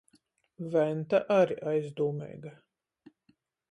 Venta 0.75 1.21
ari 1.41 1.59
aizdūmeiga. 1.75 2.59